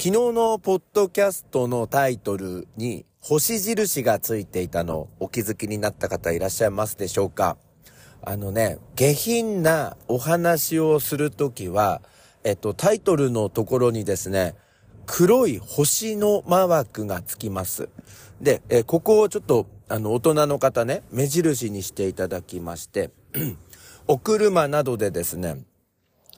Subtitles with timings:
[0.00, 7.56] 昨日のポッドキャストのタイトルに星印がついていたのお気づきになった方いらっしゃいますでしょうか？
[8.22, 12.00] あのね、下品なお話をするときは、
[12.44, 14.54] えっと、タイトルのところにですね、
[15.04, 17.88] 黒い星のマークがつきます。
[18.40, 23.10] で、えここをちょっと、あの、大人の方ね、目印にしていただきまして、
[24.06, 25.64] お車などでですね、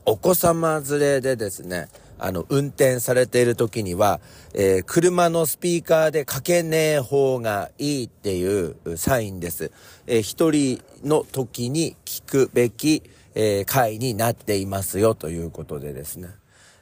[0.07, 1.89] お子様連れでですね、
[2.23, 4.21] あの、運転されている時には、
[4.55, 9.73] えー、車のスピーカーでかけねえ方がいいっていうサインです。
[10.07, 13.03] えー、一人の時に聞くべき、
[13.35, 16.29] えー、回になっていますよということでですね。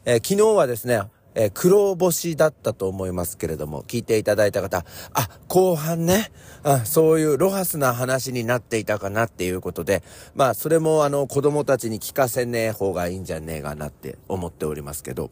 [0.05, 1.02] えー、昨日はですね、
[1.41, 4.84] えー、黒星だったと思いますけれども、聞いていただいた方、
[5.15, 6.33] あ、後半ね、
[6.64, 10.02] あそういうロハスな話になっていたかなっていうことで、
[10.34, 15.30] まあ、それもあの、子供たちに聞かせねえ方がいいんじゃねえかなって思っておりますけど、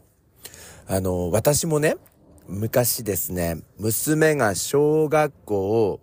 [0.87, 1.97] あの、私もね、
[2.47, 5.99] 昔ですね、娘が小学校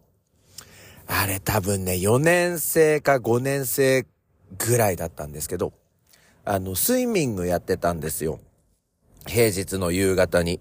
[1.06, 4.06] あれ多分ね、4年生か5年生
[4.58, 5.72] ぐらいだったんですけど、
[6.44, 8.40] あの、スイミングやってたんですよ。
[9.26, 10.60] 平日の夕方に。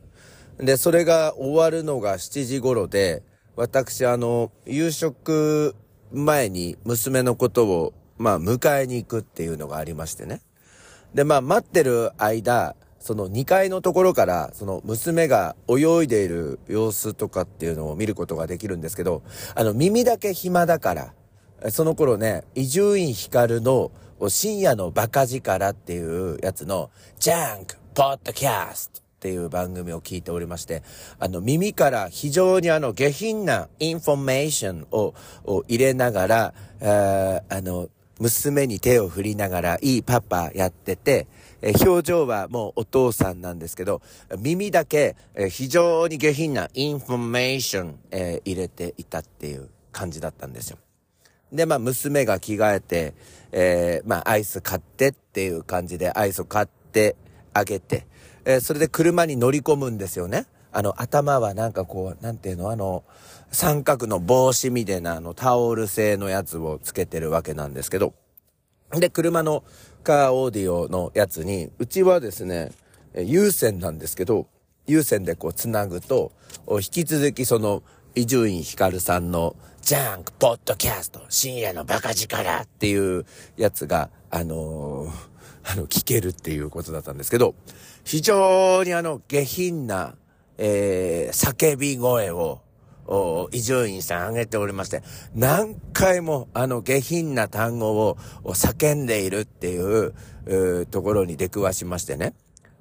[0.58, 3.24] で、それが終わるのが7時頃で、
[3.56, 5.76] 私、あの、夕食
[6.12, 10.42] 前に娘のことを、まあ、迎えに行くっていうのがありましてね。
[11.14, 19.24] で、まあ、待ってる間、その2階のところから、その娘が泳いでいる様子とかっていうのを見ることができるんですけど、
[19.56, 21.14] あの、耳だけ暇だから、
[21.70, 23.92] その頃ね、伊集院光の
[24.30, 30.82] 深夜のバカ力っていうやつの、ジャンクポッドキャストっていう番組を聞いておりまして、
[31.20, 35.14] あの耳から非常にあの下品なインフォメーションを
[35.46, 41.28] を入れながら、ああの、娘に手を振りながら、いいパパやってて、
[41.62, 44.02] え表情はもうお父さんなんですけど、
[44.40, 50.78] 耳だけ、え非常に下品なインフォメーション、え入れていたっていう感じだったんですよ。
[51.52, 53.14] で、まあ、娘が着替えて、
[53.52, 57.16] えー、まあ、アイス買ってっていう感じでアイスを買って、
[57.56, 58.06] 上げて、
[58.46, 60.46] えー、それで車に乗り込むんですよね。
[60.72, 63.04] あの、頭はなんかこう、なんていうの、あの、
[63.52, 68.14] 三角の帽子みたいなあのタオル製のやつをつけてるわけなんですけど、
[68.92, 69.64] で、車の
[70.04, 72.72] カーオーディオのやつに、うちはですね、
[73.16, 74.48] 有線なんですけど、
[74.88, 76.32] 有線でこう繋ぐと、
[76.68, 77.84] 引き続きその、
[78.16, 83.26] 伊集院光さんのジャンクポッドキャスト深夜のバカ力っていう
[83.58, 85.33] やつが、あのー
[85.64, 87.56] あの、聞けるっていうことだったんですけど、
[88.04, 90.16] 非常にあの、下品な、
[90.58, 92.62] えー、叫び声を、
[93.06, 95.04] お伊集院さん挙げておりまして、
[95.36, 100.14] 何回もあの下品な単語を叫んでいるっていう
[100.46, 102.34] うところに出くわしましてね。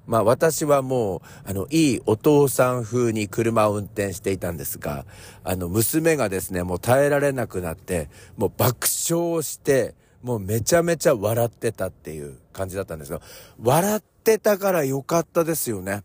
[0.05, 5.05] まあ私はもう、あの、いいお父さん風に車を運転していたんですが、
[5.43, 13.21] あの、娘がですね、もう耐えられなくなって、もう爆笑して、もうめちゃめちゃ笑ってたっていう感じだったんですけど、
[13.61, 16.03] 笑ってたからよかったですよね。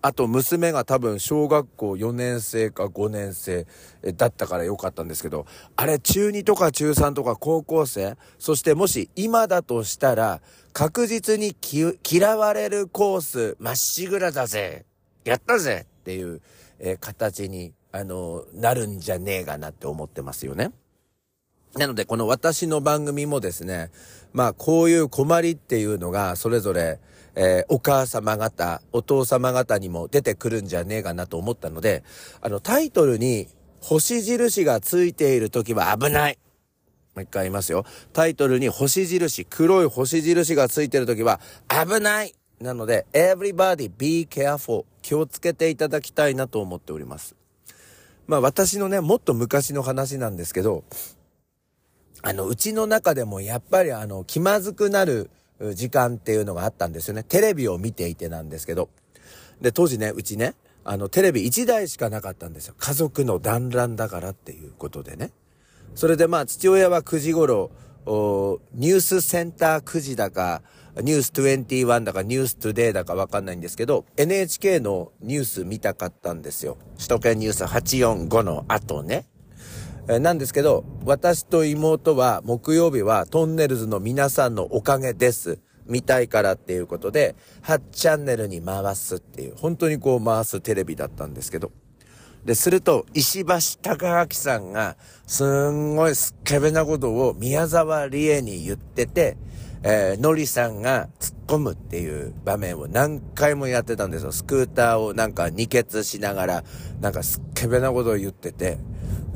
[0.00, 3.66] あと娘が多分小学校4年生か5年生
[4.14, 10.40] だったからよかったんですけど、あれ中2とか中3とか高校生、そしてもし今だとしたら
[10.72, 11.56] 確実に
[12.08, 14.86] 嫌われるコースまっしぐらだぜ
[15.24, 16.40] やったぜっていう、
[16.78, 20.70] え、形に、あのなるんじゃねえかなって思ってますよね。
[21.76, 23.90] なので、この私の番組もですね、
[24.32, 26.98] まあ、こういう困りっていうのが、それぞれ、
[27.34, 32.02] えー、お母様方、お父様方にも出てくるんじゃねえかなと思ったので、
[32.40, 33.48] あの、タイトルに
[33.80, 36.38] 星印がついている時は危ない。
[37.14, 37.84] もう一回言いますよ。
[38.12, 44.84] タイトルに星印、黒い星印がついている時は危ないなので、everybody be careful.
[45.02, 47.34] 気をつけていただきたいなと思っております。
[48.26, 50.84] まあ私のね、もっと昔の話なんですけど、
[52.22, 55.30] あの、うちの中でもやっぱりあの、気まずくなる
[55.74, 57.22] 時間っていうのがあったんですよね。
[57.22, 58.88] テレビを見ていてなんですけど。
[59.60, 60.54] で、当時ね、うちね、
[60.84, 62.74] あの、テレビ1台しかなかったんですよ。
[62.78, 65.32] 家族の団らんだからっていうことでね。
[65.94, 67.70] それでまあ、父親は9時頃、
[68.06, 70.62] ニュースセンター9時だか、
[70.96, 76.76] ニュース21だか、ニューストゥデイだかわかんないんですけど、NHK のニュース見たかったんですよ。
[76.96, 79.26] 首都圏ニュース845の後ね。
[80.10, 85.60] えなんですけど、私と妹は木曜日はトンネルズの皆さんのおかげです。
[85.86, 91.72] 見たいからっていうことで、8チャンネルに回すっていう、本当にこう回すテレビだったんですけど。
[92.42, 94.96] で、すると、石橋貴明さんが、
[95.26, 99.36] すんごいスケベなことを宮沢りえに言ってて、
[99.82, 104.32] えー、のりさんが突っ込むっていう場面を何回もやってたんですよ。
[104.32, 106.64] スクーターをなんか二欠しながら、
[107.02, 108.78] なんかすっけべなことを言ってて。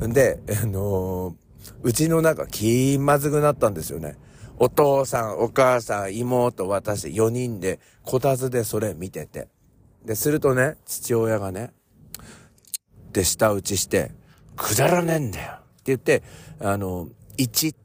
[0.07, 1.35] んで、あのー、
[1.83, 4.17] うちの中気まずくなったんですよね。
[4.57, 9.47] お父さん、お母さん、妹、私、4人で、こたつでそれ見てて。
[10.05, 11.71] で、するとね、父親がね、
[13.11, 14.11] で舌打ちして、
[14.55, 16.23] くだらねえんだよって言って、
[16.59, 17.07] あの、
[17.37, 17.75] 1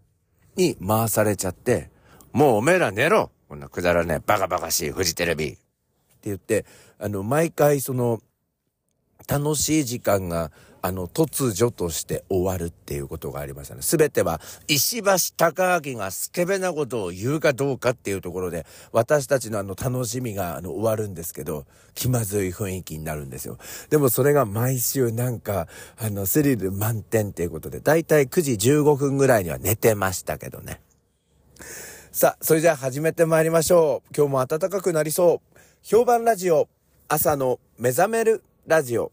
[0.57, 1.91] に回されちゃって、
[2.33, 5.59] もうおめえら寝ろこんなくだらねえ、バカバカしい、フジテレビって
[6.25, 6.67] 言って、
[6.99, 8.21] あの、毎回その、
[9.27, 10.51] 楽しい時間が
[10.89, 13.83] あの、突如として終わるっていうことがありましたね。
[13.83, 23.59] すべては、石橋貴明がスケベなことを言うかどうかっていうところで、私たちのあの、楽しみがあの、終わるんですけど、気まずい雰囲気になるんですよ。
[23.91, 25.69] でもそれが毎週なんか、
[25.99, 30.81] あの、スリル満点っていうことで、だいたい9時15分ぐらいには寝てましたけどね。
[32.13, 34.15] さあ、それじゃあ始めてまいりましょう。
[34.17, 35.59] 今日も暖かくなりそう。
[35.83, 36.67] 評判ラジオ、
[37.09, 39.13] 朝の目覚めるラジオ。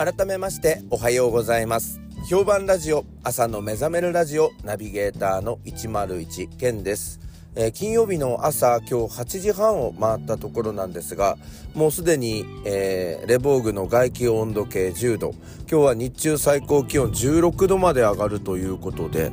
[0.00, 2.00] 改めましておはようございます。
[2.26, 7.20] 評判ラジオ朝の目覚めるラジオナビゲーターの101健です、
[7.54, 11.36] えー、金曜日の朝今日8時半を回ったところなんですが
[11.74, 15.34] もうすでに、えー、レボーグの外気温度計10度
[15.70, 19.32] 今日は日中最高気温16度まで上がるということで、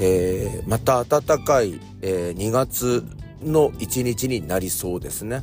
[0.00, 3.04] えー、また暖かい、え2月
[3.42, 5.42] の1日になりそうですね、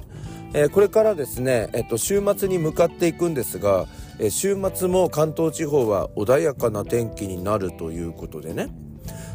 [0.55, 3.85] えこれからですね、えっと、週末に向かっていくんですが
[4.25, 8.69] え週末も関東地方は穏やかな天気になるということでね。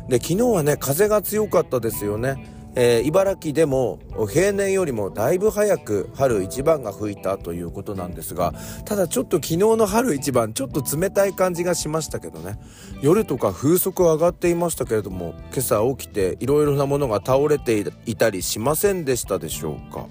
[0.09, 3.99] で昨日はね風が強かったですよね、えー、茨城でも
[4.31, 8.55] 平年よりもだいぶ早く春一番が吹いたということなんですが
[8.87, 12.59] ただちょっと昨日の春一番ちょっと冷たい感じがしましたけどね。
[13.03, 20.07] 夜とか風速上がっていましたけれども今朝起きていろいろなものが倒れていたりしませんでしたでしょうか？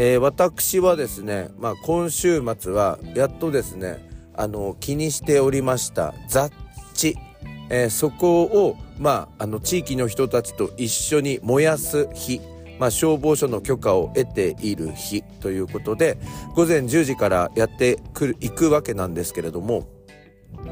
[0.00, 3.98] えー、私はですね、まあ、今週末はやっとですね
[4.32, 6.52] あの気にしておりました雑
[6.94, 7.18] 地、
[7.68, 12.40] えー、そこを、まあ、あの地域の人たちと一緒に燃やす日。
[12.78, 16.16] まあ、消防署の許可を得ている日ということで
[16.54, 19.88] 午前10時からやってくる行くわけなんですけれども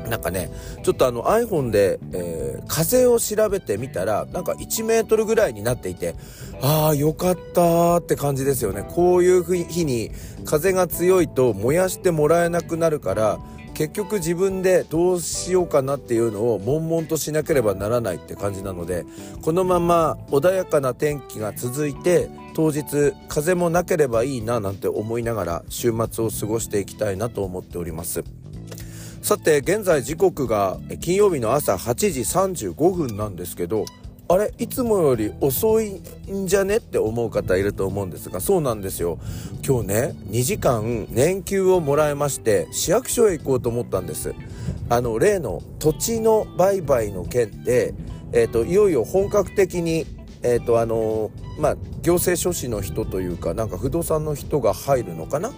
[0.08, 0.50] なんかね、
[0.82, 6.14] ちょっとあの iPhone で、えー、風を調べてみたら、なんか1メートルぐらいになっていて、
[6.62, 8.86] ああ、よかったって感じですよね。
[8.88, 10.10] こういう日に
[10.44, 13.38] 風が強いと燃やしてもらえなくなるから、
[13.74, 19.04] 結局自分でどうしようかなっていうのを悶々としなければならないって感じなので、
[19.42, 28.24] このまま穏やかな天気が続いて、当日風もなければいいななんて思いながら週末を過ごしていきたいなと思っております。
[29.26, 32.20] さて現在時刻が金曜日の朝8時
[32.70, 33.84] 35分なんですけど
[34.28, 36.00] あれいつもより遅い
[36.30, 39.18] んじゃねって思う方いると思うんですがそうなんですよ。
[39.66, 44.32] 今日ね2時間年休をもらいまして市役所へ行こうと思ったんです。
[44.88, 47.94] あの例の土地の売買の件で、
[48.32, 50.06] えーと、いよいよ本格的に
[50.44, 55.50] えっ、ー、とあのまあ行政書士の人というかなんか不動産の人が入るのかな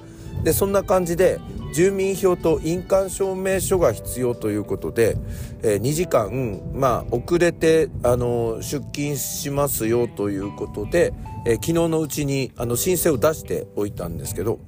[0.44, 1.40] でそんな感じで
[1.72, 5.16] 住民票と印鑑証明書が必要ということで、
[5.62, 11.12] えー、2時間、まあ、遅れて、あの出勤しますよということで、
[11.44, 14.60] えー、昨日のうちにあの申請を出しておいたんですけど、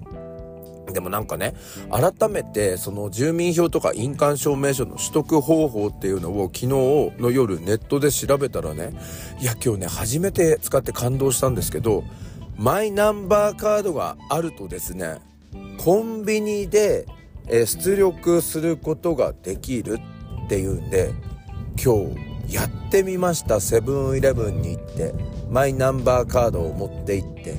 [0.93, 1.55] でもなんかね、
[1.91, 8.93] 改めてその住民票とか印鑑証明書の取得方法っていうのを昨日の夜ネットで調べたらね、
[9.41, 12.05] いや今日ね、初めて使って感動したんですけど、
[12.57, 15.19] マイナンバーカードがあるとですね、
[15.83, 17.07] コンビニで、
[17.49, 19.99] 出力することができる
[20.45, 21.11] っていうんで
[21.83, 21.95] 今
[22.49, 23.61] 日やってみました。
[23.61, 25.15] セブンイレブンに行って
[25.51, 27.57] マイナンバーカードを持って行って。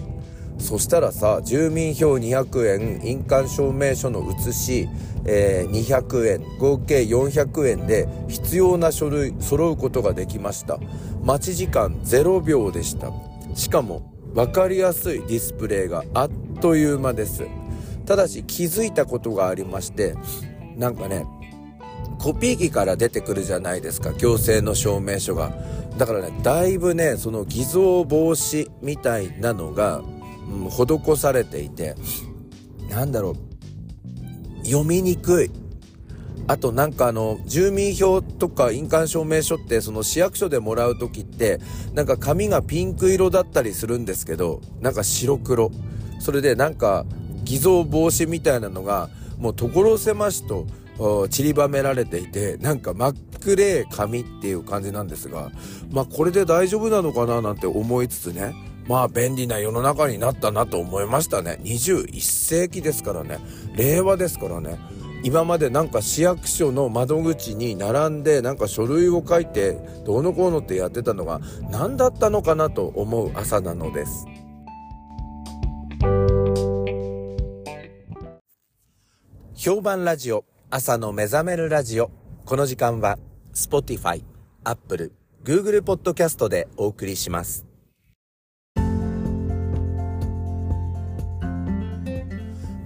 [0.60, 4.88] そしたらさ住民票200円印鑑証明書の写し、
[5.26, 10.78] えー、200円合計400円で必要な書類揃うことができました。
[11.24, 13.12] 待ち時間0秒でした。
[13.56, 16.30] しかも分かりやすいディスプレイがあっ
[16.62, 17.61] という間です。
[18.06, 20.16] ただし気づいたことがありまして
[20.76, 21.26] なんかね
[22.20, 25.52] コピー機から出てくるじゃないですか行政の証明書が。
[25.98, 31.96] だからねだいぶねその偽造防止みたいなのが、うん、施されていて
[32.90, 35.52] なんだろう読みにくい。
[36.48, 41.60] あとなんかあの住民票とか印鑑証明書ってその市役所でもらう時って
[41.94, 45.72] なんか紙がピンク色だったりするんですけどなんか白黒。
[46.20, 47.06] それでなんか
[47.52, 50.68] 偽造防止みたいなのがもう所狭しと
[51.28, 55.52] 散りばめられていて、なんか真っ暗い紙っていう感じなんですが、
[55.92, 58.56] まあこれで大丈夫なのかななんて思いつつね、
[58.88, 61.60] まあ便利な世の中になったなと思いましたね。
[61.64, 63.40] 21世紀ですからね。
[63.76, 64.80] 令和ですからね。
[65.24, 74.26] 今までなんか市役所の窓口に並んでなんか書類を書いてどうのこうのってやってたのが何だったのかなと思う朝なのです。
[79.64, 82.10] 評判ラジオ朝の目覚めるラジオ
[82.46, 83.20] この時間は
[83.54, 84.24] Spotify、
[84.64, 85.14] Apple、
[85.44, 87.68] Google ポッドキャストでお送りします。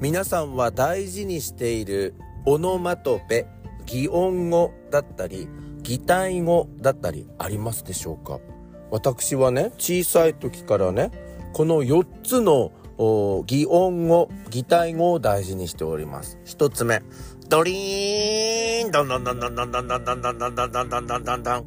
[0.01, 2.13] 皆さんは大事にしている
[2.46, 3.48] オノマトペ、
[3.86, 5.48] 擬音語だったり、
[5.82, 8.41] 擬態語だったりありますでしょうか？
[8.91, 11.12] 私はね、小さい時からね、
[11.53, 16.40] この4つの擬音語、擬態語を大事にしております。
[16.46, 17.02] 1つ目、
[17.50, 18.92] ドリーン。
[18.92, 21.08] ドンドンドンドンドンドンドンドンドンドンドンドンドン。
[21.08, 21.66] ドンドンドン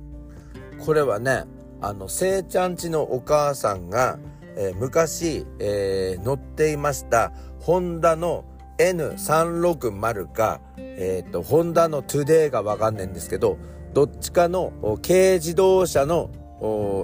[0.85, 1.45] これはね、
[1.81, 4.19] あの、せいちゃんちのお母さんが、
[4.57, 8.45] えー、昔、えー、乗っていましたホンダの
[8.79, 13.59] N360 か、えっ、ー、と、ホンダのトゥデイがわかんないんですけど、
[13.93, 16.31] どっちかの軽自動車の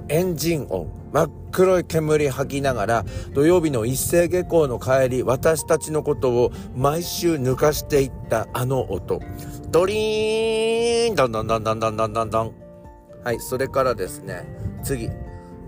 [0.08, 9.20] エンジン音、真っ黒い煙吐きながら、土曜日の一斉下校の帰り、私たちのことを毎週抜かしていったあの音。
[9.70, 12.52] ドリーンドンドンドンドンドンドンドンドン。
[13.22, 14.44] はい、それからですね、
[14.82, 15.08] 次。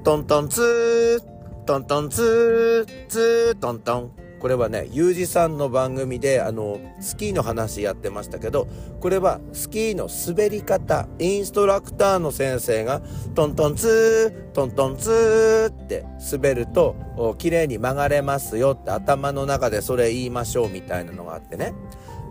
[0.02, 4.25] トントンツー、トントンツー、ツー、トントン。
[4.38, 8.68] これはね、ゆうじさんの番組で、あの、スキーの話やってましたけど、
[9.00, 13.00] これはスキーの滑り方、インストラクターの先生が、
[13.34, 16.96] トントンツー、トントンツーって滑ると、
[17.38, 21.72] 綺麗に曲がれますよって頭の中でそれ言いましょうみたいなのがあってね。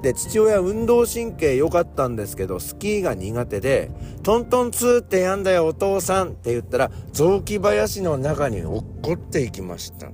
[0.01, 3.89] で、父親運動神経良かったんですけど、スキーが苦手で、
[4.21, 10.11] トントンツーってやんだよお父さんって言ったら、雑木林の中に落っこっていきました。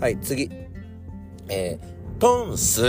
[0.00, 0.50] はい、次。
[1.48, 2.82] えー、トンス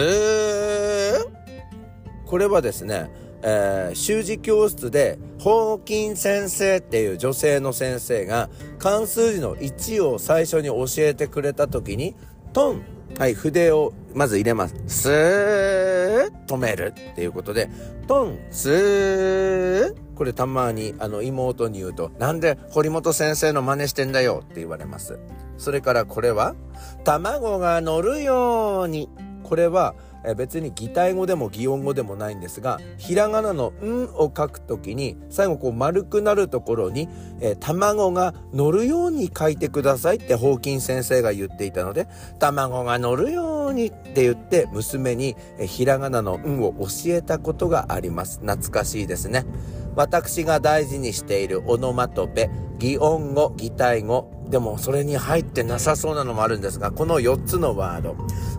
[2.26, 3.10] これはですね、
[3.44, 12.16] えー、習字教室で、ホーキン先生っていう女性の先生が、漢数字の1を最初に教えてくれた時に、
[12.54, 12.82] トン、
[13.20, 14.76] はい、筆をまず入れます。
[14.88, 17.70] スー、止めるっていうことで、
[18.08, 24.42] トン、スー、これたまにあの妹に言うと、なんで堀本先生の真似してんだよ？
[24.44, 25.20] って言われます。
[25.58, 26.56] それからこれは、
[27.04, 29.10] 卵が乗るように。
[29.44, 29.96] これは、
[30.38, 37.10] 別に擬態語でも擬音語でもないんですが、ひらがなのんを書くときに、最後こう丸くなるところに、
[37.42, 42.08] え卵が乗るように書いてくださいってホーキン先生が言っていたので、
[42.40, 48.40] 卵が乗るようにって言って娘に、えひらがなのんを教えたことがあります。
[48.40, 49.46] 懐かしいですね。
[49.96, 58.16] 私が大事にしているオノマトペ、擬音語、擬態語、でもそれに入ってなさそうなのもあるんですが、この4つのワード。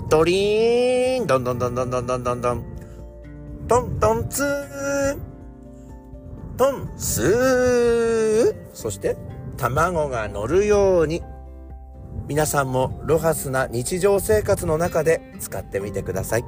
[0.08, 2.64] ドリーン、ドンドンドンドンドンドンドンドン。
[3.68, 5.18] トントンツー。
[6.56, 8.54] トンスー。
[8.72, 9.16] そして、
[9.56, 11.22] 卵が乗るように。
[12.28, 16.44] 皆さんもロハスな日常生活の中で使ってみてください。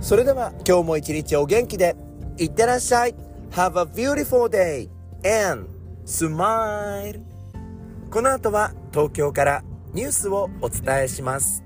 [0.00, 1.96] それでは今日も一日お元気で、
[2.38, 3.31] いってらっしゃい。
[3.54, 4.88] Have a beautiful day
[5.22, 5.68] and
[6.06, 7.20] smile.
[8.10, 11.62] この後は東京からニュースをお伝えします。